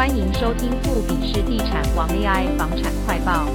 [0.00, 3.46] 欢迎收听富比士地产王 AI 房产快报。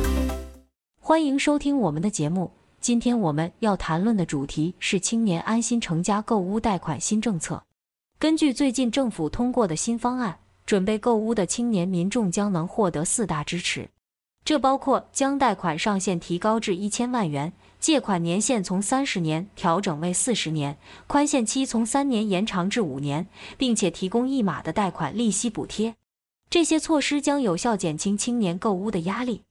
[0.99, 2.51] 欢迎收听我们的节目。
[2.79, 7.63] 今天我们要谈论的主题是青年安心成家购屋贷款新政策。
[8.19, 10.37] 根据最近政府通过的新方案，
[10.67, 13.89] 准备购屋的青年民众将能获得四大支持，
[14.43, 17.51] 这包括将贷款上限提高至一千万元。
[17.79, 20.77] 借款年限从三十年调整为四十年，
[21.07, 23.25] 宽限期从三年延长至五年，
[23.57, 25.95] 并且提供一码的贷款利息补贴。
[26.55, 29.41] 这些措施将有效减轻青年购屋的压力。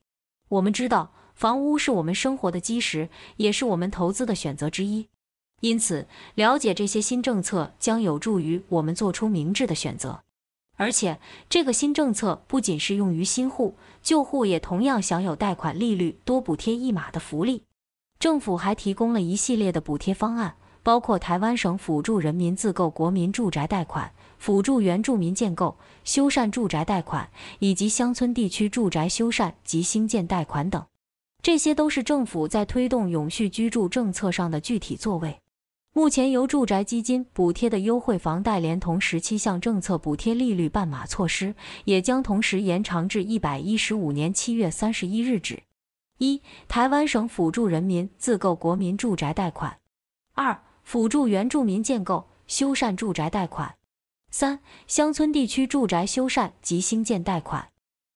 [0.49, 5.07] 我们知道，房屋是我们生活的基石，也是我们投资的选择之一。
[5.61, 10.23] 因此，了解这些新政策将有助于我们做出明智的选择。
[10.77, 17.61] 而且，这个新政策不仅适用于新户，旧户也同样享有贷款利率多补贴一码的福利。
[18.17, 30.85] 政府还提供了一系列的补贴方案，包括台湾省辅助人民自购国民住宅贷款、辅助原住民建构、修缮住宅贷款，以及乡村地区住宅修缮及兴建贷款等。
[31.41, 35.39] 这些都是政府在推动永续居住政策上的具体作为。
[35.93, 45.63] 目前由住宅基金补贴的优惠房贷，连同十七项政策补贴利率半码措施，也将同时延长至一百一十五年七月三十一日止。
[46.17, 49.71] 一、台湾省辅助人民自购国民住宅贷款；
[50.33, 53.69] 二、辅助原住民建构、修缮住宅贷款；
[54.37, 57.69] 三、乡村地区住宅修缮及兴建贷款；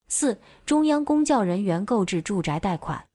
[0.10, 3.06] 四、中央公教人员购置住宅贷款；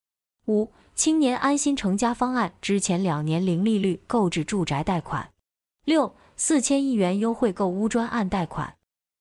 [0.46, 5.26] 五、青年安心成家方案之前两年零利率购置住宅贷款；
[5.84, 8.76] 六、四千亿元优惠购屋专案贷款；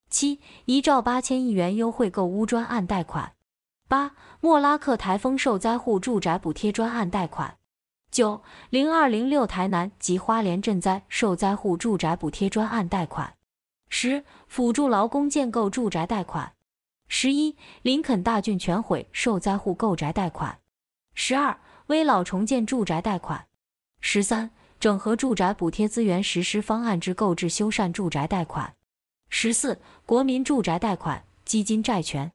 [0.08, 3.34] 七、一兆八千亿元优惠购屋专案贷款。
[3.86, 7.58] 八、莫拉克台风受灾户住宅补贴专案贷款；
[8.10, 8.40] 九、
[8.70, 13.34] 零二零六台南及花莲赈灾受灾户住宅补贴专案贷款；
[13.88, 16.52] 十、辅助劳工建构住宅贷款；
[17.08, 20.58] 十一、林肯大郡全毁受灾户购宅贷款；
[21.14, 23.46] 十二、危老重建住宅贷款；
[24.00, 24.50] 十三、
[24.80, 28.74] 整合住宅补贴资源实施方案之购置修缮住宅贷款；
[29.28, 32.30] 十四、国民住宅贷款基金债权；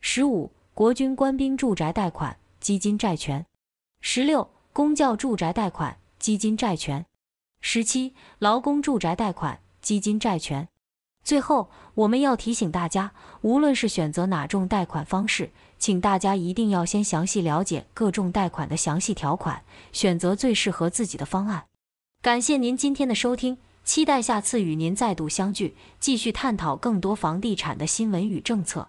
[0.00, 3.44] 十五、国军官兵住宅贷款基金债权，
[4.00, 7.04] 十六，公教住宅贷款基金债权，
[7.60, 10.68] 十七，劳工住宅贷款基金债权。
[11.28, 13.12] 最后，我们要提醒大家，
[13.42, 19.62] 无论是选择哪种贷款方式，请大家一定要先详细了解各种贷款的详细条款，
[19.92, 21.66] 选择最适合自己的方案。
[22.22, 28.88] 感谢您今天的收听，期待下次与您再度相聚，继续探讨更多房地产的新闻与政策。